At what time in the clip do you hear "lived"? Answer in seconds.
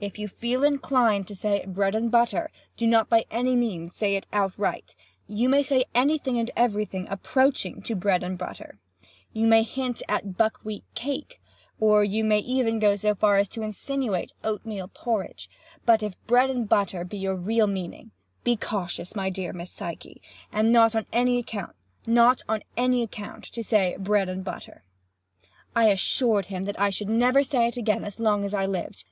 28.66-29.04